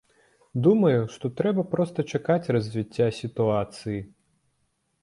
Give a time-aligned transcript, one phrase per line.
[0.67, 3.99] Думаю, што трэба проста чакаць развіцця сітуацыі.